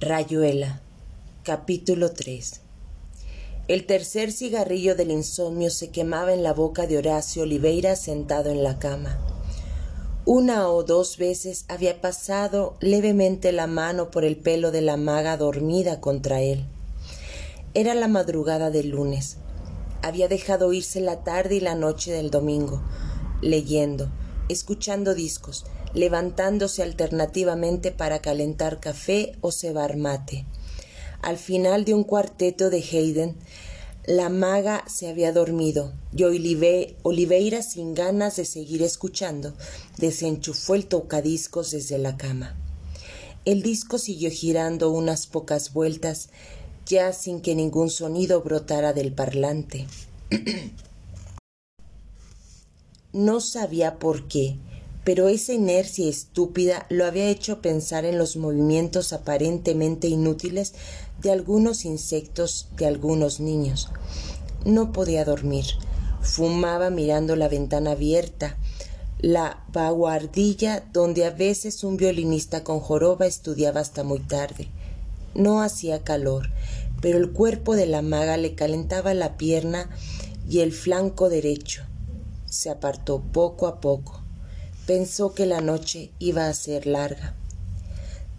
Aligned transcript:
Rayuela, 0.00 0.80
capítulo 1.42 2.12
3 2.12 2.60
El 3.66 3.84
tercer 3.84 4.30
cigarrillo 4.30 4.94
del 4.94 5.10
insomnio 5.10 5.70
se 5.70 5.90
quemaba 5.90 6.32
en 6.32 6.44
la 6.44 6.52
boca 6.52 6.86
de 6.86 6.98
Horacio 6.98 7.42
Oliveira 7.42 7.96
sentado 7.96 8.50
en 8.50 8.62
la 8.62 8.78
cama. 8.78 9.18
Una 10.24 10.68
o 10.68 10.84
dos 10.84 11.18
veces 11.18 11.64
había 11.66 12.00
pasado 12.00 12.76
levemente 12.78 13.50
la 13.50 13.66
mano 13.66 14.12
por 14.12 14.24
el 14.24 14.36
pelo 14.36 14.70
de 14.70 14.82
la 14.82 14.96
maga 14.96 15.36
dormida 15.36 16.00
contra 16.00 16.42
él. 16.42 16.64
Era 17.74 17.96
la 17.96 18.06
madrugada 18.06 18.70
del 18.70 18.90
lunes. 18.90 19.38
Había 20.02 20.28
dejado 20.28 20.72
irse 20.72 21.00
la 21.00 21.24
tarde 21.24 21.56
y 21.56 21.60
la 21.60 21.74
noche 21.74 22.12
del 22.12 22.30
domingo, 22.30 22.84
leyendo, 23.42 24.12
escuchando 24.48 25.16
discos, 25.16 25.64
levantándose 25.94 26.82
alternativamente 26.82 27.92
para 27.92 28.20
calentar 28.20 28.80
café 28.80 29.32
o 29.40 29.52
cebar 29.52 29.96
mate. 29.96 30.46
Al 31.22 31.36
final 31.36 31.84
de 31.84 31.94
un 31.94 32.04
cuarteto 32.04 32.70
de 32.70 32.78
Haydn, 32.78 33.36
la 34.06 34.30
maga 34.30 34.84
se 34.86 35.08
había 35.08 35.32
dormido 35.32 35.92
y 36.16 36.22
Oliveira, 36.22 37.62
sin 37.62 37.94
ganas 37.94 38.36
de 38.36 38.44
seguir 38.44 38.82
escuchando, 38.82 39.52
desenchufó 39.98 40.74
el 40.74 40.86
tocadiscos 40.86 41.72
desde 41.72 41.98
la 41.98 42.16
cama. 42.16 42.56
El 43.44 43.62
disco 43.62 43.98
siguió 43.98 44.30
girando 44.30 44.90
unas 44.90 45.26
pocas 45.26 45.72
vueltas, 45.72 46.30
ya 46.86 47.12
sin 47.12 47.40
que 47.40 47.54
ningún 47.54 47.90
sonido 47.90 48.40
brotara 48.40 48.92
del 48.92 49.12
parlante. 49.12 49.86
no 53.12 53.40
sabía 53.40 53.98
por 53.98 54.28
qué, 54.28 54.56
pero 55.08 55.28
esa 55.28 55.54
inercia 55.54 56.06
estúpida 56.06 56.84
lo 56.90 57.06
había 57.06 57.30
hecho 57.30 57.62
pensar 57.62 58.04
en 58.04 58.18
los 58.18 58.36
movimientos 58.36 59.14
aparentemente 59.14 60.06
inútiles 60.06 60.74
de 61.22 61.30
algunos 61.30 61.86
insectos 61.86 62.68
de 62.76 62.84
algunos 62.84 63.40
niños. 63.40 63.88
No 64.66 64.92
podía 64.92 65.24
dormir. 65.24 65.64
Fumaba 66.20 66.90
mirando 66.90 67.36
la 67.36 67.48
ventana 67.48 67.92
abierta, 67.92 68.58
la 69.18 69.64
vaguardilla 69.72 70.84
donde 70.92 71.24
a 71.24 71.30
veces 71.30 71.84
un 71.84 71.96
violinista 71.96 72.62
con 72.62 72.78
joroba 72.78 73.24
estudiaba 73.26 73.80
hasta 73.80 74.04
muy 74.04 74.20
tarde. 74.20 74.68
No 75.34 75.62
hacía 75.62 76.04
calor, 76.04 76.50
pero 77.00 77.16
el 77.16 77.32
cuerpo 77.32 77.76
de 77.76 77.86
la 77.86 78.02
maga 78.02 78.36
le 78.36 78.54
calentaba 78.54 79.14
la 79.14 79.38
pierna 79.38 79.88
y 80.46 80.60
el 80.60 80.70
flanco 80.70 81.30
derecho. 81.30 81.84
Se 82.44 82.68
apartó 82.68 83.22
poco 83.22 83.68
a 83.68 83.80
poco 83.80 84.27
pensó 84.88 85.34
que 85.34 85.44
la 85.44 85.60
noche 85.60 86.12
iba 86.18 86.48
a 86.48 86.54
ser 86.54 86.86
larga. 86.86 87.34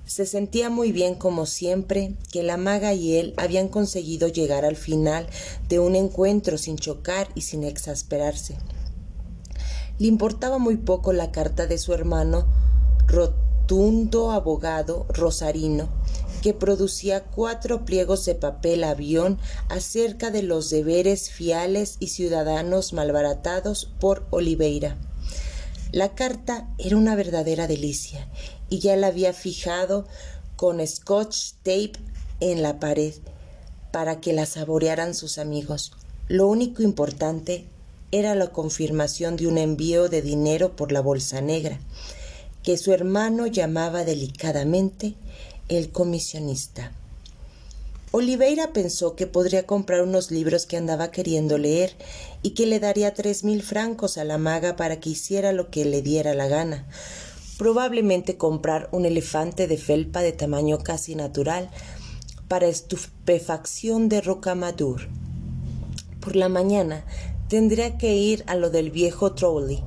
Se 0.07 0.25
sentía 0.25 0.71
muy 0.71 0.91
bien 0.91 1.13
como 1.13 1.45
siempre 1.45 2.15
que 2.31 2.41
la 2.41 2.57
maga 2.57 2.95
y 2.95 3.17
él 3.17 3.35
habían 3.37 3.67
conseguido 3.67 4.27
llegar 4.27 4.65
al 4.65 4.75
final 4.75 5.27
de 5.67 5.77
un 5.77 5.95
encuentro 5.95 6.57
sin 6.57 6.77
chocar 6.77 7.27
y 7.35 7.41
sin 7.41 7.63
exasperarse. 7.63 8.57
Le 9.99 10.07
importaba 10.07 10.57
muy 10.57 10.77
poco 10.77 11.13
la 11.13 11.31
carta 11.31 11.67
de 11.67 11.77
su 11.77 11.93
hermano, 11.93 12.47
rotundo 13.05 14.31
abogado 14.31 15.05
rosarino, 15.09 15.87
que 16.41 16.55
producía 16.55 17.25
cuatro 17.25 17.85
pliegos 17.85 18.25
de 18.25 18.33
papel 18.33 18.83
avión 18.83 19.37
acerca 19.69 20.31
de 20.31 20.41
los 20.41 20.71
deberes 20.71 21.29
fiales 21.29 21.97
y 21.99 22.07
ciudadanos 22.07 22.91
malbaratados 22.93 23.93
por 23.99 24.25
Oliveira. 24.31 24.97
La 25.91 26.13
carta 26.13 26.67
era 26.77 26.97
una 26.97 27.15
verdadera 27.15 27.65
delicia 27.65 28.27
y 28.69 28.77
ya 28.77 28.95
la 28.95 29.07
había 29.07 29.33
fijado 29.33 30.05
con 30.55 30.85
scotch 30.85 31.53
tape 31.63 31.93
en 32.39 32.61
la 32.61 32.79
pared 32.79 33.15
para 33.91 34.21
que 34.21 34.31
la 34.33 34.45
saborearan 34.45 35.15
sus 35.15 35.39
amigos. 35.39 35.93
Lo 36.27 36.47
único 36.47 36.83
importante 36.83 37.65
era 38.11 38.35
la 38.35 38.51
confirmación 38.51 39.35
de 39.35 39.47
un 39.47 39.57
envío 39.57 40.09
de 40.09 40.21
dinero 40.21 40.75
por 40.75 40.91
la 40.91 41.01
bolsa 41.01 41.41
negra, 41.41 41.79
que 42.61 42.77
su 42.77 42.93
hermano 42.93 43.47
llamaba 43.47 44.03
delicadamente 44.03 45.15
el 45.69 45.91
comisionista. 45.91 46.91
Oliveira 48.11 48.73
pensó 48.73 49.15
que 49.15 49.27
podría 49.27 49.67
comprar 49.67 50.01
unos 50.01 50.31
libros 50.31 50.65
que 50.65 50.77
andaba 50.77 51.11
queriendo 51.11 51.59
leer 51.59 51.95
y 52.41 52.51
que 52.51 52.65
le 52.65 52.79
daría 52.79 53.13
tres 53.13 53.43
mil 53.43 53.61
francos 53.61 54.17
a 54.17 54.23
la 54.23 54.39
maga 54.39 54.75
para 54.75 54.99
que 54.99 55.11
hiciera 55.11 55.51
lo 55.51 55.69
que 55.69 55.85
le 55.85 56.01
diera 56.01 56.33
la 56.33 56.47
gana. 56.47 56.87
Probablemente 57.59 58.35
comprar 58.35 58.89
un 58.91 59.05
elefante 59.05 59.67
de 59.67 59.77
felpa 59.77 60.21
de 60.21 60.31
tamaño 60.31 60.79
casi 60.79 61.13
natural 61.13 61.69
para 62.47 62.67
estupefacción 62.67 64.09
de 64.09 64.21
Rocamadour. 64.21 65.07
Por 66.19 66.35
la 66.35 66.49
mañana 66.49 67.05
tendría 67.47 67.99
que 67.99 68.15
ir 68.15 68.43
a 68.47 68.55
lo 68.55 68.71
del 68.71 68.89
viejo 68.89 69.33
Trolley 69.33 69.83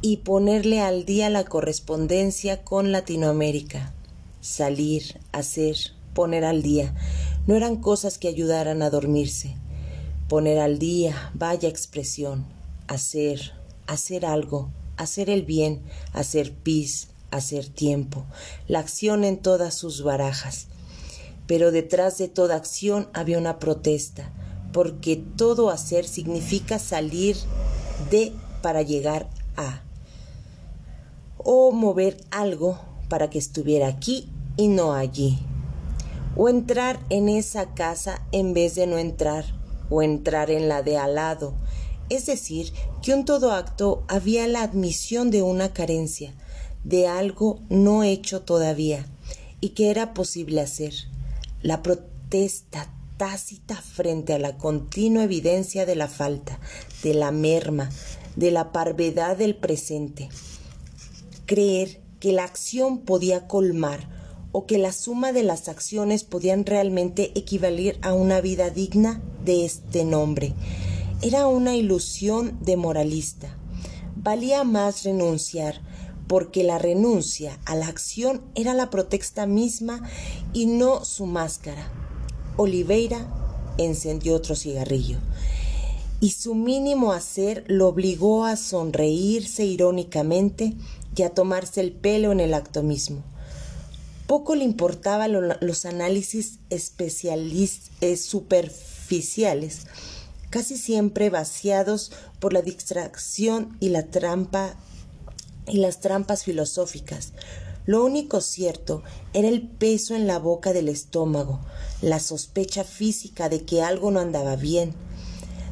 y 0.00 0.18
ponerle 0.18 0.80
al 0.80 1.04
día 1.04 1.30
la 1.30 1.44
correspondencia 1.44 2.64
con 2.64 2.90
Latinoamérica. 2.90 3.94
Salir, 4.40 5.20
hacer, 5.30 5.76
poner 6.14 6.44
al 6.44 6.62
día. 6.62 6.94
No 7.46 7.56
eran 7.56 7.76
cosas 7.76 8.18
que 8.18 8.28
ayudaran 8.28 8.82
a 8.82 8.90
dormirse. 8.90 9.56
Poner 10.28 10.58
al 10.58 10.78
día, 10.78 11.30
vaya 11.34 11.68
expresión. 11.68 12.46
Hacer, 12.86 13.52
hacer 13.86 14.24
algo, 14.26 14.70
hacer 14.96 15.28
el 15.30 15.42
bien, 15.44 15.82
hacer 16.12 16.52
pis, 16.52 17.08
hacer 17.30 17.66
tiempo. 17.66 18.24
La 18.68 18.78
acción 18.78 19.24
en 19.24 19.38
todas 19.38 19.74
sus 19.74 20.02
barajas. 20.02 20.68
Pero 21.46 21.72
detrás 21.72 22.18
de 22.18 22.28
toda 22.28 22.56
acción 22.56 23.08
había 23.12 23.38
una 23.38 23.58
protesta, 23.58 24.30
porque 24.72 25.16
todo 25.16 25.70
hacer 25.70 26.06
significa 26.06 26.78
salir 26.78 27.36
de 28.10 28.32
para 28.62 28.82
llegar 28.82 29.28
a. 29.56 29.82
O 31.38 31.72
mover 31.72 32.16
algo 32.30 32.78
para 33.08 33.28
que 33.28 33.38
estuviera 33.38 33.88
aquí 33.88 34.28
y 34.56 34.68
no 34.68 34.92
allí 34.92 35.38
o 36.36 36.48
entrar 36.48 37.00
en 37.10 37.28
esa 37.28 37.74
casa 37.74 38.22
en 38.32 38.54
vez 38.54 38.74
de 38.74 38.86
no 38.86 38.98
entrar, 38.98 39.44
o 39.90 40.02
entrar 40.02 40.50
en 40.50 40.68
la 40.68 40.82
de 40.82 40.96
al 40.96 41.16
lado. 41.16 41.54
Es 42.08 42.26
decir, 42.26 42.72
que 43.02 43.12
en 43.12 43.24
todo 43.24 43.52
acto 43.52 44.04
había 44.08 44.46
la 44.46 44.62
admisión 44.62 45.30
de 45.30 45.42
una 45.42 45.72
carencia, 45.72 46.34
de 46.84 47.06
algo 47.06 47.60
no 47.68 48.02
hecho 48.02 48.42
todavía, 48.42 49.06
y 49.60 49.70
que 49.70 49.90
era 49.90 50.14
posible 50.14 50.60
hacer. 50.60 50.94
La 51.62 51.82
protesta 51.82 52.92
tácita 53.16 53.76
frente 53.76 54.32
a 54.32 54.38
la 54.38 54.58
continua 54.58 55.24
evidencia 55.24 55.86
de 55.86 55.94
la 55.94 56.08
falta, 56.08 56.58
de 57.02 57.14
la 57.14 57.30
merma, 57.30 57.90
de 58.36 58.50
la 58.50 58.72
parvedad 58.72 59.36
del 59.36 59.54
presente. 59.54 60.28
Creer 61.46 62.00
que 62.18 62.32
la 62.32 62.44
acción 62.44 63.00
podía 63.00 63.46
colmar 63.46 64.11
o 64.52 64.66
que 64.66 64.78
la 64.78 64.92
suma 64.92 65.32
de 65.32 65.42
las 65.42 65.68
acciones 65.68 66.24
podían 66.24 66.64
realmente 66.64 67.32
equivaler 67.34 67.98
a 68.02 68.12
una 68.12 68.40
vida 68.40 68.70
digna 68.70 69.20
de 69.44 69.64
este 69.64 70.04
nombre. 70.04 70.54
Era 71.22 71.46
una 71.46 71.74
ilusión 71.74 72.58
de 72.60 72.76
moralista. 72.76 73.56
Valía 74.16 74.62
más 74.62 75.04
renunciar, 75.04 75.80
porque 76.28 76.62
la 76.62 76.78
renuncia 76.78 77.58
a 77.64 77.74
la 77.74 77.88
acción 77.88 78.42
era 78.54 78.74
la 78.74 78.90
protesta 78.90 79.46
misma 79.46 80.02
y 80.52 80.66
no 80.66 81.04
su 81.04 81.26
máscara. 81.26 81.90
Oliveira 82.56 83.26
encendió 83.78 84.36
otro 84.36 84.54
cigarrillo 84.54 85.18
y 86.22 86.30
su 86.30 86.54
mínimo 86.54 87.12
hacer 87.12 87.64
lo 87.66 87.88
obligó 87.88 88.44
a 88.44 88.54
sonreírse 88.54 89.64
irónicamente 89.64 90.74
y 91.16 91.22
a 91.22 91.30
tomarse 91.30 91.80
el 91.80 91.90
pelo 91.90 92.30
en 92.30 92.38
el 92.38 92.54
acto 92.54 92.84
mismo. 92.84 93.24
Poco 94.26 94.54
le 94.54 94.64
importaban 94.64 95.32
los 95.60 95.84
análisis 95.84 96.60
eh, 96.70 98.16
superficiales, 98.16 99.86
casi 100.50 100.76
siempre 100.76 101.30
vaciados 101.30 102.12
por 102.40 102.52
la 102.52 102.62
distracción 102.62 103.76
y 103.80 103.92
y 105.66 105.78
las 105.78 106.00
trampas 106.00 106.44
filosóficas. 106.44 107.32
Lo 107.84 108.04
único 108.04 108.40
cierto 108.40 109.02
era 109.32 109.48
el 109.48 109.62
peso 109.62 110.14
en 110.14 110.28
la 110.28 110.38
boca 110.38 110.72
del 110.72 110.88
estómago, 110.88 111.60
la 112.00 112.20
sospecha 112.20 112.84
física 112.84 113.48
de 113.48 113.64
que 113.64 113.82
algo 113.82 114.12
no 114.12 114.20
andaba 114.20 114.54
bien, 114.54 114.94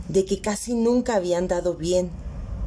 de 0.09 0.25
que 0.25 0.41
casi 0.41 0.75
nunca 0.75 1.15
había 1.15 1.39
andado 1.39 1.75
bien, 1.75 2.11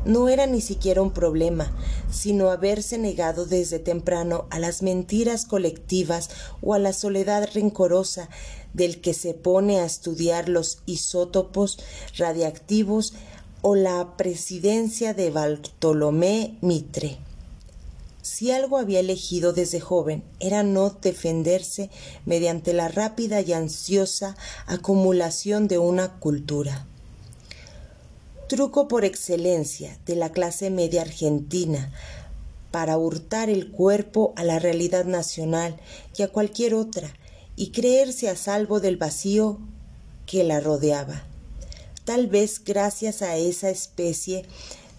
no 0.06 0.30
era 0.30 0.46
ni 0.48 0.62
siquiera 0.62 1.02
un 1.02 1.12
problema, 1.12 1.72
sino 2.12 2.50
haberse 2.50 2.98
negado 2.98 3.46
desde 3.46 3.80
temprano 3.80 4.46
a 4.50 4.60
las 4.60 4.82
mentiras 4.82 5.46
colectivas 5.46 6.30
o 6.62 6.74
a 6.74 6.80
la 6.80 6.94
soledad 6.94 7.50
rencorosa 7.54 8.30
del 8.74 9.02
que 9.02 9.14
se 9.14 9.34
pone 9.34 9.80
a 9.80 9.86
estudiar 9.86 10.50
los 10.50 10.80
isótopos 10.86 11.80
radiactivos 12.18 13.14
o 13.62 13.76
la 13.76 14.18
presidencia 14.18 15.14
de 15.14 15.32
Bartolomé 15.32 16.58
Mitre. 16.62 17.20
Si 18.22 18.52
algo 18.52 18.78
había 18.78 19.02
elegido 19.02 19.52
desde 19.52 19.82
joven 19.82 20.24
era 20.40 20.64
no 20.64 20.90
defenderse 20.90 21.90
mediante 22.26 22.74
la 22.74 22.88
rápida 22.88 23.42
y 23.42 23.52
ansiosa 23.54 24.36
acumulación 24.66 25.68
de 25.68 25.78
una 25.78 26.20
cultura. 26.20 26.88
Truco 28.54 28.88
por 28.88 29.04
excelencia 29.04 29.98
de 30.06 30.16
la 30.16 30.32
clase 30.32 30.70
media 30.70 31.02
argentina 31.02 31.92
para 32.70 33.00
hurtar 33.00 33.50
el 33.50 33.72
cuerpo 33.72 34.32
a 34.36 34.44
la 34.44 34.60
realidad 34.60 35.06
nacional 35.06 35.80
y 36.16 36.22
a 36.22 36.28
cualquier 36.28 36.76
otra 36.76 37.12
y 37.56 37.72
creerse 37.72 38.30
a 38.30 38.36
salvo 38.36 38.80
del 38.80 38.96
vacío 38.98 39.58
que 40.28 40.44
la 40.44 40.60
rodeaba. 40.60 41.24
Tal 42.06 42.28
vez 42.28 42.64
gracias 42.64 43.24
a 43.24 43.38
esa 43.38 43.72
especie 43.72 44.46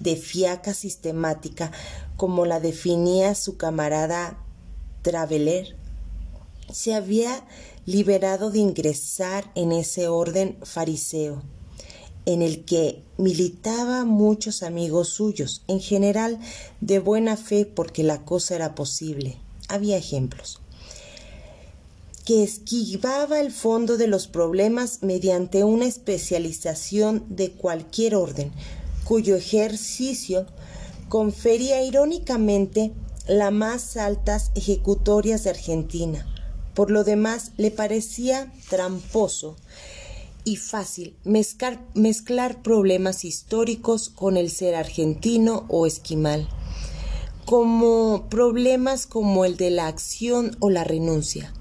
de 0.01 0.17
fiaca 0.17 0.75
sistemática 0.75 1.71
como 2.17 2.47
la 2.47 2.59
definía 2.59 3.37
su 3.37 3.57
camarada 3.57 4.37
Traveler, 5.03 5.77
se 6.73 6.93
había 6.93 7.47
liberado 7.87 8.51
de 8.51 8.59
ingresar 8.59 9.53
en 9.55 9.71
ese 9.71 10.09
orden 10.09 10.59
fariseo, 10.65 11.45
en 12.27 12.43
el 12.43 12.65
que 12.65 13.03
militaba 13.19 14.05
muchos 14.05 14.63
amigos 14.63 15.09
suyos, 15.09 15.63
en 15.69 15.81
general 15.81 16.39
de 16.81 16.99
buena 16.99 17.37
fe 17.37 17.67
porque 17.67 18.03
la 18.03 18.25
cosa 18.25 18.55
era 18.55 18.75
posible. 18.75 19.37
Había 19.69 19.97
ejemplos 19.97 20.61
que 22.25 22.43
esquivaba 22.43 23.41
el 23.41 23.53
fondo 23.53 23.99
de 23.99 24.07
los 24.07 24.29
problemas 24.29 25.03
mediante 25.03 25.63
una 25.63 25.85
especialización 25.85 27.25
de 27.29 27.53
cualquier 27.53 28.15
orden, 28.15 28.51
cuyo 29.05 29.37
ejercicio 29.37 30.47
confería 31.11 31.83
irónicamente 31.83 32.93
las 33.29 33.53
más 33.53 33.99
altas 33.99 34.53
ejecutorias 34.55 35.45
de 35.45 35.51
Argentina. 35.51 36.27
Por 36.75 36.91
lo 36.91 37.05
demás, 37.05 37.53
le 37.59 37.71
parecía 37.71 38.53
tramposo 38.71 39.57
y 40.45 40.57
fácil 40.57 41.17
mezclar, 41.25 41.81
mezclar 41.95 42.63
problemas 42.63 43.25
históricos 43.25 44.09
con 44.09 44.37
el 44.37 44.51
ser 44.51 44.75
argentino 44.75 45.65
o 45.69 45.87
esquimal, 45.87 46.49
como 47.45 48.29
problemas 48.29 49.07
como 49.07 49.45
el 49.45 49.57
de 49.57 49.71
la 49.71 49.87
acción 49.87 50.57
o 50.61 50.71
la 50.71 50.85
renuncia 50.85 51.53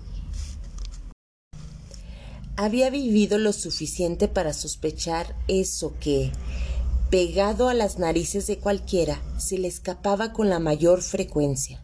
había 2.56 2.90
vivido 2.90 3.38
lo 3.38 3.52
suficiente 3.52 4.28
para 4.28 4.54
sospechar 4.54 5.36
eso 5.48 5.96
que, 6.00 6.32
pegado 7.10 7.68
a 7.68 7.74
las 7.74 7.98
narices 7.98 8.48
de 8.48 8.58
cualquiera, 8.58 9.22
se 9.38 9.58
le 9.58 9.68
escapaba 9.68 10.34
con 10.34 10.50
la 10.50 10.60
mayor 10.60 11.02
frecuencia, 11.02 11.84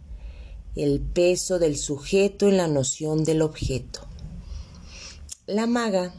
el 0.75 1.01
peso 1.01 1.60
del 1.60 1.78
sujeto 1.78 2.48
en 2.48 2.57
la 2.57 2.68
noción 2.68 3.24
del 3.24 3.42
objeto. 3.42 4.01
La 5.48 5.66
maga 5.66 6.13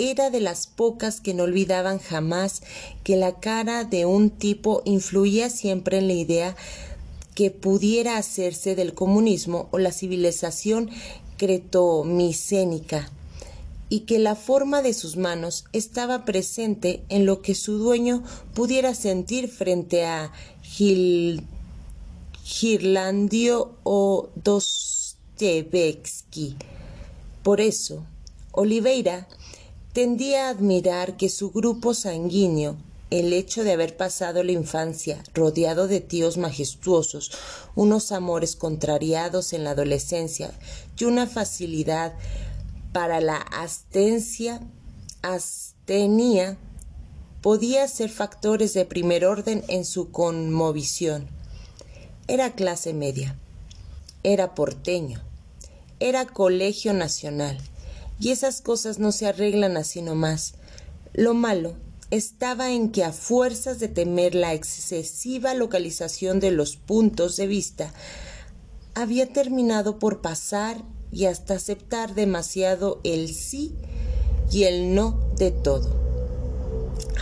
era 0.00 0.30
de 0.30 0.40
las 0.40 0.66
pocas 0.66 1.20
que 1.20 1.34
no 1.34 1.42
olvidaban 1.44 1.98
jamás 1.98 2.62
que 3.04 3.16
la 3.16 3.38
cara 3.38 3.84
de 3.84 4.06
un 4.06 4.30
tipo 4.30 4.80
influía 4.86 5.50
siempre 5.50 5.98
en 5.98 6.08
la 6.08 6.14
idea 6.14 6.56
que 7.34 7.50
pudiera 7.50 8.16
hacerse 8.16 8.74
del 8.74 8.94
comunismo 8.94 9.68
o 9.70 9.78
la 9.78 9.92
civilización 9.92 10.88
cretomicénica 11.36 13.10
y 13.90 14.00
que 14.00 14.18
la 14.18 14.36
forma 14.36 14.80
de 14.82 14.94
sus 14.94 15.16
manos 15.16 15.64
estaba 15.72 16.24
presente 16.24 17.02
en 17.08 17.26
lo 17.26 17.42
que 17.42 17.54
su 17.54 17.76
dueño 17.76 18.22
pudiera 18.54 18.94
sentir 18.94 19.48
frente 19.48 20.06
a 20.06 20.32
Gil, 20.62 21.42
Girlandio 22.42 23.74
o 23.82 24.30
Dostoevsky. 24.36 25.06
Por 27.42 27.60
eso, 27.60 28.04
Oliveira 28.52 29.28
tendía 29.92 30.46
a 30.46 30.50
admirar 30.50 31.16
que 31.16 31.28
su 31.28 31.50
grupo 31.50 31.94
sanguíneo, 31.94 32.76
el 33.10 33.32
hecho 33.32 33.64
de 33.64 33.72
haber 33.72 33.96
pasado 33.96 34.44
la 34.44 34.52
infancia 34.52 35.22
rodeado 35.34 35.88
de 35.88 36.00
tíos 36.00 36.36
majestuosos, 36.36 37.32
unos 37.74 38.12
amores 38.12 38.54
contrariados 38.54 39.52
en 39.52 39.64
la 39.64 39.72
adolescencia 39.72 40.52
y 40.96 41.04
una 41.04 41.26
facilidad 41.26 42.14
para 42.92 43.20
la 43.20 43.36
astencia, 43.36 44.60
astenia, 45.22 46.56
podía 47.40 47.88
ser 47.88 48.10
factores 48.10 48.74
de 48.74 48.84
primer 48.84 49.24
orden 49.24 49.64
en 49.68 49.84
su 49.84 50.12
conmovisión. 50.12 51.28
Era 52.28 52.52
clase 52.52 52.92
media, 52.92 53.36
era 54.22 54.54
porteño, 54.54 55.20
era 55.98 56.26
colegio 56.26 56.92
nacional, 56.94 57.58
y 58.20 58.30
esas 58.30 58.60
cosas 58.60 58.98
no 58.98 59.10
se 59.10 59.26
arreglan 59.26 59.76
así 59.76 60.02
nomás. 60.02 60.54
Lo 61.14 61.34
malo 61.34 61.74
estaba 62.10 62.70
en 62.70 62.90
que 62.90 63.02
a 63.04 63.12
fuerzas 63.12 63.78
de 63.80 63.88
temer 63.88 64.34
la 64.34 64.52
excesiva 64.52 65.54
localización 65.54 66.38
de 66.38 66.50
los 66.50 66.76
puntos 66.76 67.36
de 67.36 67.46
vista, 67.46 67.92
había 68.94 69.32
terminado 69.32 69.98
por 69.98 70.20
pasar 70.20 70.82
y 71.12 71.24
hasta 71.26 71.54
aceptar 71.54 72.14
demasiado 72.14 73.00
el 73.04 73.32
sí 73.32 73.74
y 74.50 74.64
el 74.64 74.94
no 74.94 75.18
de 75.36 75.50
todo. 75.50 75.98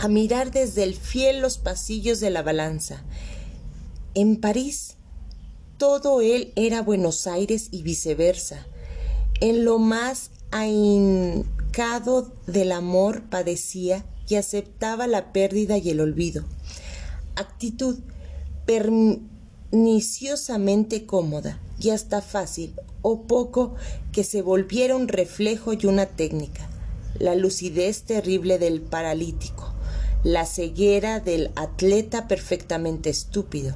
A 0.01 0.07
mirar 0.07 0.51
desde 0.51 0.83
el 0.83 0.95
fiel 0.95 1.39
los 1.39 1.57
pasillos 1.57 2.19
de 2.19 2.29
la 2.29 2.41
balanza. 2.41 3.03
En 4.15 4.37
París 4.37 4.95
todo 5.79 6.19
él 6.19 6.51
era 6.57 6.81
Buenos 6.81 7.25
Aires 7.25 7.69
y 7.71 7.83
viceversa. 7.83 8.67
En 9.39 9.63
lo 9.63 9.79
más 9.79 10.31
ahincado 10.51 12.31
del 12.47 12.71
amor 12.71 13.23
padecía 13.29 14.05
y 14.27 14.35
aceptaba 14.35 15.07
la 15.07 15.33
pérdida 15.33 15.77
y 15.77 15.89
el 15.89 16.01
olvido. 16.01 16.43
Actitud 17.35 17.99
perniciosamente 18.65 21.05
cómoda 21.05 21.59
y 21.79 21.89
hasta 21.89 22.21
fácil 22.21 22.75
o 23.01 23.23
poco 23.23 23.75
que 24.11 24.23
se 24.23 24.41
volviera 24.41 24.95
un 24.95 25.07
reflejo 25.07 25.73
y 25.73 25.85
una 25.85 26.05
técnica, 26.05 26.69
la 27.17 27.35
lucidez 27.35 28.03
terrible 28.03 28.59
del 28.59 28.81
paralítico, 28.81 29.73
la 30.23 30.45
ceguera 30.45 31.19
del 31.19 31.51
atleta 31.55 32.27
perfectamente 32.27 33.09
estúpido. 33.09 33.75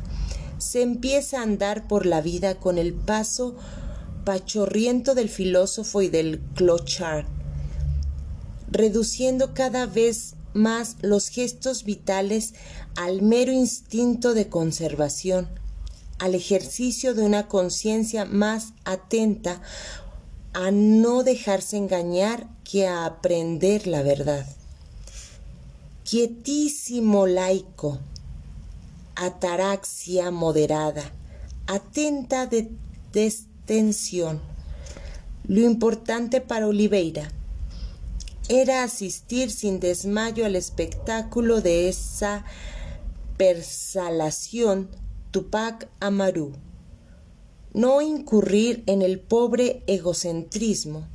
Se 0.57 0.81
empieza 0.81 1.39
a 1.39 1.43
andar 1.43 1.87
por 1.87 2.05
la 2.05 2.21
vida 2.21 2.55
con 2.55 2.77
el 2.77 2.93
paso 2.93 3.55
pachorriento 4.23 5.15
del 5.15 5.29
filósofo 5.29 6.01
y 6.01 6.09
del 6.09 6.39
clochard, 6.55 7.25
reduciendo 8.71 9.53
cada 9.53 9.85
vez 9.85 10.35
más 10.53 10.97
los 11.01 11.29
gestos 11.29 11.83
vitales 11.83 12.53
al 12.95 13.21
mero 13.21 13.51
instinto 13.51 14.33
de 14.33 14.49
conservación, 14.49 15.47
al 16.19 16.35
ejercicio 16.35 17.13
de 17.13 17.23
una 17.23 17.47
conciencia 17.47 18.25
más 18.25 18.73
atenta 18.85 19.61
a 20.53 20.71
no 20.71 21.23
dejarse 21.23 21.77
engañar 21.77 22.47
que 22.63 22.87
a 22.87 23.05
aprender 23.05 23.87
la 23.87 24.03
verdad. 24.03 24.45
Quietísimo 26.09 27.25
laico, 27.25 27.99
ataraxia 29.15 30.31
moderada, 30.31 31.03
atenta 31.65 32.45
de 32.45 32.71
destensión. 33.65 34.41
Lo 35.47 35.61
importante 35.61 36.41
para 36.41 36.67
Oliveira 36.67 37.31
era 38.49 38.83
asistir 38.83 39.49
sin 39.51 39.79
desmayo 39.79 40.45
al 40.45 40.57
espectáculo 40.57 41.61
de 41.61 41.87
esa 41.87 42.43
persalación 43.37 44.89
Tupac 45.31 45.87
Amaru. 45.99 46.51
No 47.73 48.01
incurrir 48.01 48.83
en 48.85 49.01
el 49.01 49.19
pobre 49.19 49.81
egocentrismo, 49.87 51.07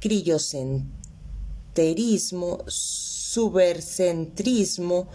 crillocentrismo, 0.00 2.64
subercentrismo, 2.66 5.06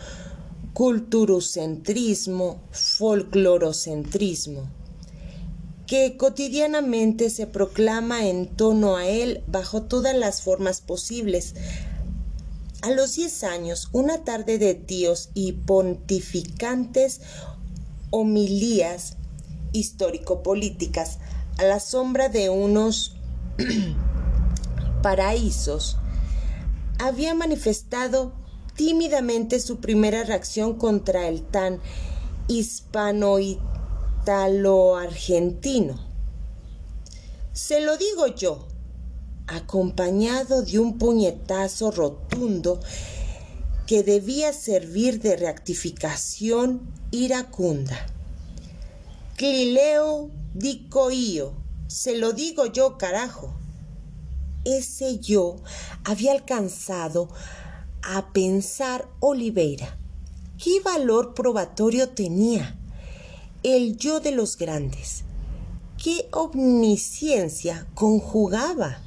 culturocentrismo, 0.74 2.62
folclorocentrismo, 2.72 4.70
que 5.94 6.18
cotidianamente 6.18 7.30
se 7.30 7.46
proclama 7.46 8.26
en 8.26 8.48
tono 8.48 8.96
a 8.98 9.06
él 9.06 9.44
bajo 9.46 9.84
todas 9.84 10.16
las 10.16 10.42
formas 10.42 10.82
posibles. 10.82 11.54
A 12.82 12.90
los 12.90 13.14
diez 13.14 13.44
años, 13.44 13.90
una 13.92 14.24
tarde 14.24 14.58
de 14.58 14.74
tíos 14.74 15.30
y 15.36 15.52
pontificantes 15.52 17.22
homilías 18.10 19.18
histórico-políticas 19.72 21.20
a 21.60 21.64
la 21.64 21.80
sombra 21.80 22.28
de 22.28 22.50
unos 22.50 23.16
paraísos, 25.04 25.98
había 26.98 27.36
manifestado 27.36 28.34
tímidamente 28.76 29.60
su 29.60 29.78
primera 29.78 30.24
reacción 30.24 30.74
contra 30.74 31.28
el 31.28 31.44
tan 31.44 31.82
hispanoitálico 32.48 33.73
italo-argentino. 34.24 36.00
Se 37.52 37.82
lo 37.82 37.98
digo 37.98 38.28
yo, 38.28 38.66
acompañado 39.48 40.62
de 40.62 40.80
un 40.80 40.98
puñetazo 40.98 41.92
rotundo 41.92 42.80
que 43.86 44.02
debía 44.02 44.54
servir 44.54 45.22
de 45.22 45.36
rectificación 45.36 46.90
iracunda. 47.12 48.08
Clileo 49.36 50.32
dicoío, 50.54 51.54
se 51.88 52.18
lo 52.18 52.32
digo 52.32 52.68
yo, 52.68 52.98
carajo. 52.98 53.54
Ese 54.64 55.20
yo 55.20 55.58
había 56.06 56.32
alcanzado 56.32 57.28
a 58.02 58.32
pensar 58.32 59.10
Oliveira. 59.20 59.98
¿Qué 60.58 60.80
valor 60.80 61.34
probatorio 61.34 62.10
tenía? 62.10 62.80
El 63.64 63.96
yo 63.96 64.20
de 64.20 64.32
los 64.32 64.58
grandes. 64.58 65.24
¿Qué 65.98 66.28
omnisciencia 66.34 67.88
conjugaba? 67.94 69.02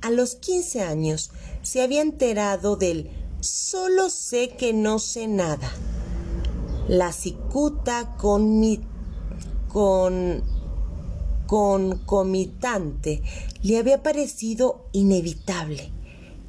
A 0.00 0.10
los 0.10 0.36
15 0.36 0.80
años 0.80 1.30
se 1.60 1.82
había 1.82 2.00
enterado 2.00 2.76
del 2.76 3.10
solo 3.40 4.08
sé 4.08 4.56
que 4.56 4.72
no 4.72 4.98
sé 4.98 5.28
nada. 5.28 5.70
La 6.88 7.12
cicuta 7.12 8.16
con 8.16 8.60
mi 8.60 8.80
con 9.68 10.42
concomitante 11.46 13.22
le 13.62 13.76
había 13.76 14.02
parecido 14.02 14.86
inevitable. 14.92 15.92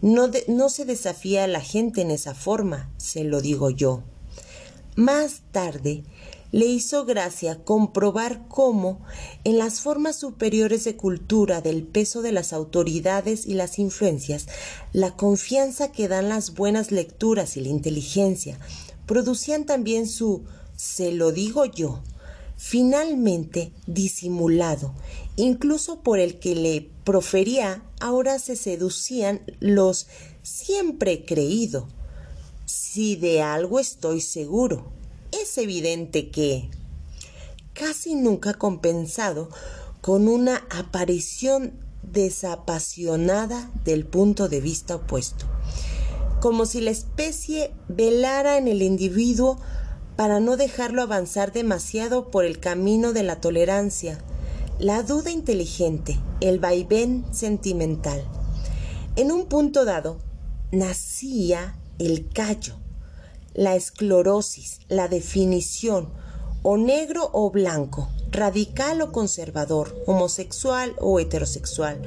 No, 0.02 0.30
no 0.48 0.70
se 0.70 0.86
desafía 0.86 1.44
a 1.44 1.48
la 1.48 1.60
gente 1.60 2.02
en 2.02 2.12
esa 2.12 2.36
forma, 2.36 2.90
se 2.96 3.26
lo 3.26 3.42
digo 3.42 3.70
yo. 3.70 4.02
Más 4.96 5.42
tarde 5.52 6.04
le 6.52 6.66
hizo 6.66 7.06
gracia 7.06 7.64
comprobar 7.64 8.48
cómo, 8.48 9.02
en 9.44 9.58
las 9.58 9.82
formas 9.82 10.18
superiores 10.18 10.84
de 10.84 10.96
cultura 10.96 11.62
del 11.62 11.84
peso 11.84 12.22
de 12.22 12.32
las 12.32 12.54
autoridades 12.54 13.46
y 13.46 13.54
las 13.54 13.80
influencias, 13.80 14.48
la 14.92 15.16
confianza 15.16 15.92
que 15.92 16.08
dan 16.08 16.30
las 16.30 16.54
buenas 16.54 16.92
lecturas 16.92 17.58
y 17.58 17.62
la 17.62 17.70
inteligencia 17.70 18.60
producían 19.06 19.66
también 19.66 20.08
su 20.08 20.44
se 20.76 21.12
lo 21.12 21.32
digo 21.32 21.66
yo, 21.66 22.02
finalmente 22.58 23.72
disimulado, 23.88 24.94
incluso 25.36 26.02
por 26.02 26.20
el 26.20 26.40
que 26.40 26.56
le 26.56 26.90
profería, 27.04 27.84
ahora 28.00 28.40
se 28.40 28.56
seducían 28.56 29.42
los 29.60 30.08
siempre 30.44 31.26
creído. 31.26 31.88
Si 32.66 33.16
de 33.16 33.42
algo 33.42 33.80
estoy 33.80 34.22
seguro, 34.22 34.92
es 35.42 35.58
evidente 35.58 36.30
que 36.30 36.70
casi 37.74 38.16
nunca 38.16 38.54
compensado 38.54 39.50
con 40.02 40.28
una 40.28 40.64
aparición 40.70 41.74
desapasionada 42.04 43.72
del 43.84 44.06
punto 44.06 44.50
de 44.50 44.62
vista 44.62 44.96
opuesto, 44.96 45.46
como 46.42 46.66
si 46.66 46.82
la 46.82 46.92
especie 46.92 47.74
velara 47.88 48.58
en 48.58 48.68
el 48.68 48.82
individuo 48.82 49.60
para 50.16 50.40
no 50.40 50.58
dejarlo 50.58 51.02
avanzar 51.02 51.52
demasiado 51.52 52.30
por 52.30 52.46
el 52.46 52.60
camino 52.60 53.14
de 53.14 53.24
la 53.24 53.42
tolerancia, 53.42 54.20
la 54.80 55.04
duda 55.04 55.32
inteligente, 55.32 56.20
el 56.40 56.60
vaivén 56.60 57.26
sentimental. 57.32 58.24
En 59.16 59.32
un 59.32 59.46
punto 59.46 59.86
dado, 59.86 60.20
nacía 60.72 61.78
el 62.00 62.30
callo, 62.30 62.81
la 63.54 63.76
esclerosis, 63.76 64.80
la 64.88 65.08
definición, 65.08 66.10
o 66.64 66.78
negro 66.78 67.30
o 67.34 67.50
blanco, 67.50 68.10
radical 68.32 69.02
o 69.02 69.12
conservador, 69.12 70.04
homosexual 70.06 70.96
o 71.00 71.20
heterosexual, 71.20 72.02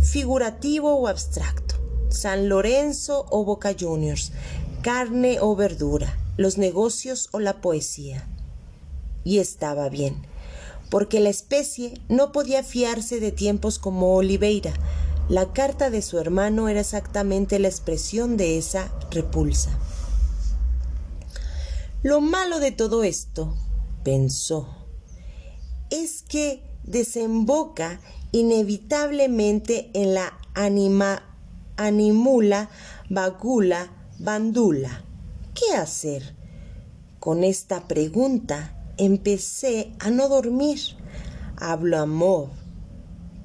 figurativo 0.00 0.94
o 0.94 1.08
abstracto, 1.08 1.76
San 2.10 2.48
Lorenzo 2.48 3.26
o 3.30 3.44
Boca 3.44 3.74
Juniors, 3.78 4.32
carne 4.82 5.38
o 5.40 5.56
verdura, 5.56 6.18
los 6.36 6.58
negocios 6.58 7.28
o 7.32 7.40
la 7.40 7.60
poesía. 7.60 8.28
Y 9.24 9.38
estaba 9.38 9.88
bien, 9.88 10.22
porque 10.90 11.18
la 11.20 11.30
especie 11.30 12.00
no 12.08 12.32
podía 12.32 12.62
fiarse 12.62 13.18
de 13.18 13.32
tiempos 13.32 13.78
como 13.78 14.14
Oliveira. 14.14 14.72
La 15.28 15.52
carta 15.52 15.90
de 15.90 16.02
su 16.02 16.18
hermano 16.18 16.68
era 16.68 16.80
exactamente 16.80 17.58
la 17.58 17.68
expresión 17.68 18.36
de 18.36 18.58
esa 18.58 18.92
repulsa. 19.10 19.76
Lo 22.06 22.20
malo 22.20 22.60
de 22.60 22.70
todo 22.70 23.02
esto, 23.02 23.52
pensó, 24.04 24.68
es 25.90 26.22
que 26.22 26.62
desemboca 26.84 28.00
inevitablemente 28.30 29.90
en 29.92 30.14
la 30.14 30.38
anima, 30.54 31.24
animula, 31.76 32.70
bagula, 33.10 33.90
bandula 34.20 35.04
¿Qué 35.52 35.76
hacer? 35.76 36.36
Con 37.18 37.42
esta 37.42 37.88
pregunta 37.88 38.92
empecé 38.98 39.92
a 39.98 40.10
no 40.10 40.28
dormir. 40.28 40.78
Hablo 41.56 41.98
amor. 41.98 42.50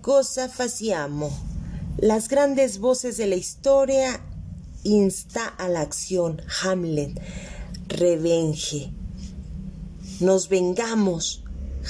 Cosa 0.03 0.49
facciamo. 0.49 1.31
Las 1.97 2.29
grandes 2.29 2.77
voces 2.77 3.17
de 3.17 3.25
la 3.25 3.37
historia 3.37 4.21
insta 4.83 5.47
a 5.47 5.67
la 5.67 5.81
acción. 5.81 6.43
Hamlet. 6.61 7.19
Revenge. 7.91 8.91
Nos 10.19 10.49
vengamos. 10.49 11.43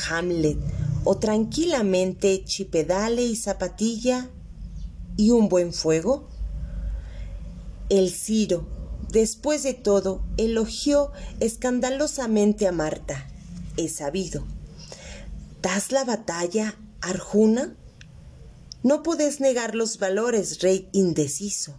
Hamlet. 0.10 0.58
O 1.04 1.18
tranquilamente 1.18 2.44
chipedale 2.44 3.24
y 3.24 3.36
zapatilla 3.36 4.30
y 5.18 5.32
un 5.32 5.50
buen 5.50 5.74
fuego. 5.74 6.28
El 7.90 8.12
Ciro 8.12 8.68
Después 9.12 9.64
de 9.64 9.74
todo, 9.74 10.24
elogió 10.38 11.12
escandalosamente 11.42 12.66
a 12.66 12.72
Marta. 12.72 13.28
He 13.76 13.90
sabido. 13.90 14.46
¿Das 15.62 15.92
la 15.92 16.06
batalla, 16.06 16.76
Arjuna? 17.02 17.76
No 18.84 19.04
puedes 19.04 19.42
negar 19.42 19.76
los 19.76 20.00
valores, 20.00 20.62
rey 20.62 20.88
indeciso, 20.94 21.76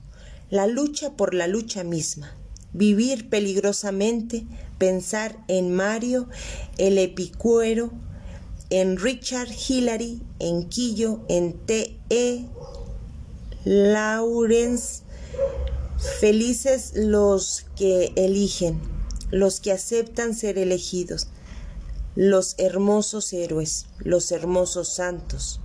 la 0.50 0.66
lucha 0.66 1.16
por 1.16 1.32
la 1.32 1.46
lucha 1.46 1.84
misma, 1.84 2.36
vivir 2.72 3.28
peligrosamente, 3.28 4.46
pensar 4.78 5.38
en 5.48 5.74
Mario, 5.74 6.28
el 6.78 6.98
epicuero, 6.98 7.92
en 8.70 8.96
Richard 8.96 9.50
Hillary, 9.50 10.22
en 10.38 10.68
Quillo, 10.68 11.20
en 11.28 11.52
T. 11.52 11.98
E. 12.08 12.46
Lawrence, 13.64 15.02
Felices 16.18 16.94
los 16.96 17.64
que 17.76 18.12
eligen, 18.16 18.80
los 19.30 19.60
que 19.60 19.70
aceptan 19.70 20.34
ser 20.34 20.58
elegidos, 20.58 21.28
los 22.16 22.56
hermosos 22.58 23.32
héroes, 23.32 23.86
los 24.00 24.32
hermosos 24.32 24.88
santos, 24.88 25.60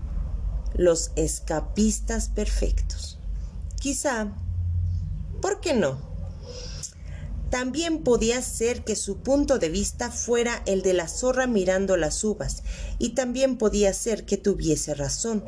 los 0.75 1.09
escapistas 1.15 2.29
perfectos. 2.29 3.17
Quizá, 3.79 4.31
¿por 5.41 5.59
qué 5.59 5.73
no? 5.73 6.06
También 7.49 8.03
podía 8.03 8.41
ser 8.41 8.83
que 8.83 8.97
su 8.97 9.17
punto 9.17 9.57
de 9.57 9.69
vista 9.69 10.11
fuera 10.11 10.61
el 10.65 10.81
de 10.81 10.93
la 10.93 11.07
zorra 11.07 11.47
mirando 11.47 11.95
las 11.95 12.23
uvas, 12.23 12.63
y 12.99 13.09
también 13.09 13.57
podía 13.57 13.93
ser 13.93 14.25
que 14.25 14.37
tuviese 14.37 14.93
razón, 14.93 15.45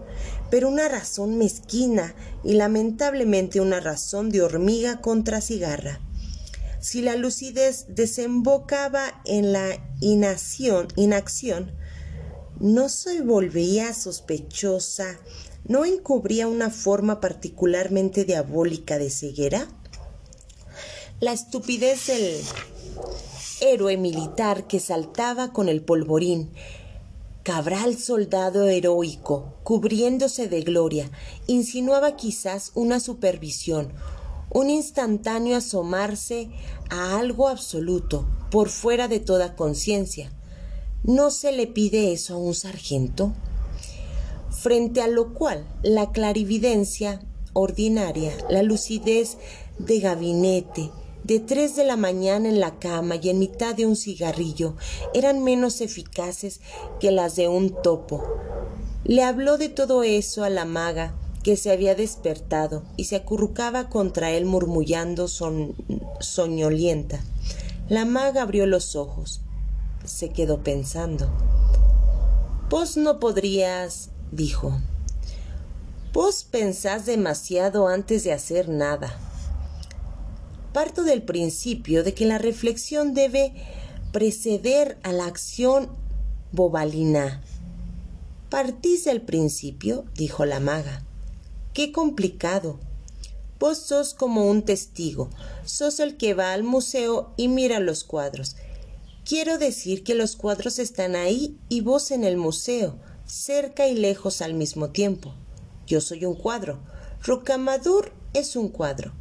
pero 0.50 0.70
una 0.70 0.88
razón 0.88 1.38
mezquina 1.38 2.16
y 2.44 2.54
lamentablemente 2.54 3.60
una 3.60 3.82
razón 3.82 4.30
de 4.30 4.42
hormiga 4.42 5.02
contra 5.02 5.42
cigarra. 5.42 6.00
Si 6.80 7.02
la 7.02 7.18
lucidez 7.18 7.88
desembocaba 7.90 9.22
en 9.26 9.52
la 9.52 9.68
inacción, 10.00 10.88
inacción 10.96 11.74
¿no 12.60 12.88
se 12.88 13.22
volvía 13.22 13.94
sospechosa? 13.94 15.18
¿No 15.66 15.86
encubría 15.86 16.48
una 16.48 16.70
forma 16.70 17.20
particularmente 17.20 18.24
diabólica 18.24 18.98
de 18.98 19.10
ceguera? 19.10 19.68
La 21.22 21.34
estupidez 21.34 22.08
del 22.08 22.40
héroe 23.60 23.98
militar 23.98 24.68
que 24.68 24.80
saltaba 24.80 25.52
con 25.52 25.68
el 25.68 25.82
polvorín, 25.82 26.50
Cabral 27.44 27.98
soldado 27.98 28.70
heroico, 28.70 29.56
cubriéndose 29.64 30.48
de 30.48 30.62
gloria, 30.62 31.12
insinuaba 31.46 32.16
quizás 32.16 32.72
una 32.74 33.02
supervisión, 33.02 33.92
un 34.50 34.70
instantáneo 34.70 35.58
asomarse 35.58 36.52
a 36.90 37.20
algo 37.20 37.50
absoluto, 37.50 38.26
por 38.50 38.70
fuera 38.70 39.10
de 39.10 39.20
toda 39.20 39.58
conciencia. 39.58 40.32
¿No 41.04 41.32
se 41.32 41.52
le 41.52 41.68
pide 41.68 42.14
eso 42.14 42.36
a 42.36 42.38
un 42.38 42.56
sargento? 42.56 43.34
Frente 44.52 45.02
a 45.02 45.10
lo 45.10 45.34
cual 45.34 45.68
la 45.84 46.14
clarividencia 46.14 47.20
ordinaria, 47.52 48.32
la 48.50 48.64
lucidez 48.64 49.38
de 49.80 50.00
gabinete, 50.00 50.92
de 51.24 51.40
tres 51.40 51.76
de 51.76 51.84
la 51.84 51.98
mañana 51.98 52.50
en 52.50 52.60
la 52.60 52.80
cama 52.80 53.16
y 53.16 53.30
en 53.30 53.40
mitad 53.40 53.76
de 53.76 53.86
un 53.86 53.96
cigarrillo 53.96 54.76
eran 55.14 55.44
menos 55.44 55.82
eficaces 55.82 56.62
que 57.00 57.12
las 57.12 57.36
de 57.36 57.48
un 57.48 57.82
topo. 57.82 58.24
Le 59.04 59.24
habló 59.24 59.58
de 59.58 59.70
todo 59.70 60.04
eso 60.04 60.44
a 60.44 60.50
la 60.50 60.66
maga, 60.66 61.14
que 61.44 61.56
se 61.56 61.72
había 61.72 61.96
despertado 61.96 62.84
y 62.98 63.06
se 63.06 63.16
acurrucaba 63.16 63.90
contra 63.90 64.32
él 64.32 64.46
murmullando 64.46 65.28
soñolienta. 66.20 67.20
La 67.88 68.06
maga 68.06 68.42
abrió 68.42 68.66
los 68.66 68.96
ojos. 68.96 69.42
Se 70.04 70.30
quedó 70.30 70.64
pensando. 70.64 71.30
Vos 72.70 72.98
no 72.98 73.20
podrías, 73.20 74.10
dijo. 74.32 74.80
Vos 76.14 76.44
pensás 76.44 77.06
demasiado 77.06 77.88
antes 77.88 78.24
de 78.24 78.34
hacer 78.34 78.70
nada. 78.70 79.18
Parto 80.80 81.04
del 81.04 81.24
principio 81.24 82.06
de 82.06 82.14
que 82.14 82.26
la 82.26 82.38
reflexión 82.38 83.14
debe 83.14 83.52
preceder 84.14 84.98
a 85.04 85.12
la 85.12 85.26
acción 85.26 85.90
bobalina. 86.54 87.44
Partís 88.50 89.04
del 89.04 89.22
principio, 89.22 90.06
dijo 90.16 90.46
la 90.46 90.62
maga. 90.62 91.04
Qué 91.74 91.92
complicado. 91.92 92.80
Vos 93.60 93.78
sos 93.80 94.14
como 94.14 94.50
un 94.50 94.64
testigo, 94.64 95.30
sos 95.66 96.00
el 96.00 96.16
que 96.16 96.34
va 96.34 96.54
al 96.54 96.64
museo 96.64 97.34
y 97.36 97.50
mira 97.50 97.82
los 97.82 98.06
cuadros. 98.06 98.56
Quiero 99.26 99.58
decir 99.58 100.06
que 100.06 100.16
los 100.16 100.38
cuadros 100.38 100.80
están 100.80 101.18
ahí 101.18 101.58
y 101.68 101.82
vos 101.82 102.10
en 102.12 102.24
el 102.24 102.38
museo, 102.38 102.96
cerca 103.26 103.90
y 103.90 103.96
lejos 103.96 104.42
al 104.42 104.54
mismo 104.54 104.92
tiempo. 104.92 105.34
Yo 105.86 106.00
soy 106.00 106.24
un 106.24 106.36
cuadro. 106.36 106.80
Rocamadur 107.22 108.14
es 108.34 108.56
un 108.56 108.70
cuadro. 108.70 109.12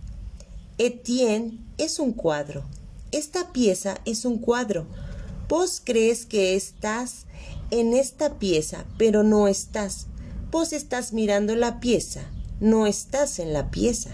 Etienne 0.81 1.59
es 1.77 1.99
un 1.99 2.13
cuadro. 2.13 2.63
Esta 3.11 3.53
pieza 3.53 3.99
es 4.05 4.25
un 4.25 4.39
cuadro. 4.39 4.87
Vos 5.49 5.83
crees 5.85 6.25
que 6.25 6.55
estás 6.55 7.27
en 7.73 7.95
esta 7.95 8.39
pieza, 8.39 8.85
pero 8.97 9.25
no 9.25 9.49
estás. 9.49 10.07
Vos 10.53 10.73
estás 10.73 11.13
mirando 11.13 11.57
la 11.57 11.81
pieza, 11.81 12.21
no 12.61 12.87
estás 12.87 13.41
en 13.41 13.53
la 13.53 13.73
pieza. 13.73 14.11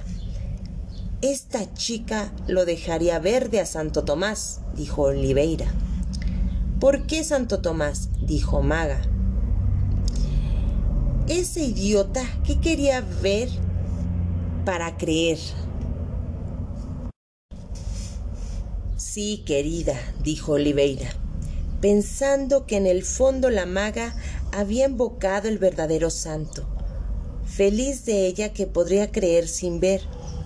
Esta 1.21 1.75
chica 1.75 2.33
lo 2.47 2.65
dejaría 2.65 3.19
verde 3.19 3.61
a 3.61 3.67
Santo 3.67 4.05
Tomás, 4.05 4.61
dijo 4.75 5.03
Oliveira. 5.03 5.67
¿Por 6.81 7.07
qué 7.07 7.25
Santo 7.25 7.61
Tomás? 7.61 8.09
dijo 8.27 8.63
Maga. 8.63 9.03
Ese 11.29 11.63
idiota 11.63 12.23
que 12.43 12.59
quería 12.59 13.03
ver 13.03 13.51
para 14.65 14.97
creer. 14.97 15.39
Sí, 19.15 19.45
querida, 19.47 19.95
dijo 20.25 20.55
Oliveira, 20.55 21.09
pensando 21.81 22.67
que 22.67 22.77
en 22.77 22.89
el 22.89 23.05
fondo 23.05 23.49
la 23.49 23.65
maga 23.65 24.17
había 24.51 24.87
invocado 24.87 25.47
el 25.47 25.59
verdadero 25.59 26.11
santo. 26.11 26.67
Feliz 27.47 28.05
de 28.07 28.27
ella 28.27 28.53
que 28.53 28.67
podría 28.67 29.13
creer 29.13 29.47
sin 29.47 29.79
ver, 29.79 30.01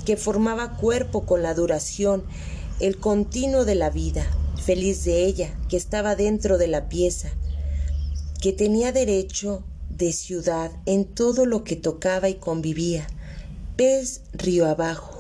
que 0.05 0.19
formaba 0.19 0.77
cuerpo 0.77 1.25
con 1.25 1.43
la 1.43 1.55
duración, 1.55 2.25
el 2.79 2.99
continuo 2.99 3.65
de 3.65 3.75
la 3.75 3.89
vida. 3.89 4.27
Feliz 4.63 5.03
de 5.03 5.25
ella 5.25 5.59
que 5.71 5.79
estaba 5.79 6.15
dentro 6.15 6.59
de 6.59 6.69
la 6.69 6.91
pieza, 6.91 7.31
que 8.39 8.53
tenía 8.53 8.93
derecho 8.93 9.65
de 9.89 10.13
ciudad 10.13 10.71
en 10.85 11.07
todo 11.07 11.47
lo 11.47 11.65
que 11.65 11.77
tocaba 11.77 12.29
y 12.29 12.35
convivía. 12.35 13.07
Pez 13.77 14.21
río 14.35 14.67
abajo, 14.67 15.17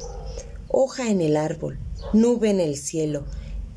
hoja 0.68 1.08
en 1.08 1.22
el 1.22 1.38
árbol, 1.38 1.78
nube 2.12 2.50
en 2.50 2.60
el 2.60 2.76
cielo, 2.76 3.24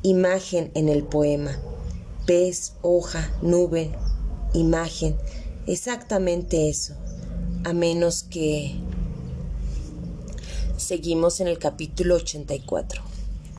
imagen 0.02 0.70
en 0.74 0.88
el 0.88 1.02
poema. 1.02 1.58
Pez, 2.26 2.74
hoja, 2.82 3.30
nube, 3.42 3.90
imagen, 4.54 5.16
exactamente 5.66 6.68
eso, 6.68 6.94
a 7.64 7.72
menos 7.72 8.22
que... 8.22 8.76
Seguimos 10.76 11.40
en 11.40 11.46
el 11.46 11.58
capítulo 11.58 12.16
84. 12.16 13.11